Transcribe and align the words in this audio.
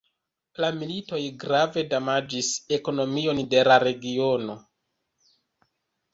La 0.63 0.69
militoj 0.77 1.19
grave 1.43 1.83
damaĝis 1.91 2.49
ekonomion 2.79 3.43
de 3.53 3.61
la 3.69 3.79
regiono. 3.87 4.59